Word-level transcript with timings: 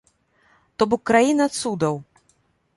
То 0.77 0.87
бок 0.95 1.01
краіна 1.11 1.45
цудаў. 1.61 2.03